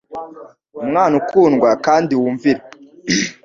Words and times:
Umwana 0.83 1.13
ukurudwa 1.21 1.69
kandi 1.85 2.11
wumvira. 2.19 2.61